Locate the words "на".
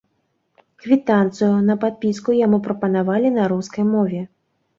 1.67-1.75, 3.37-3.43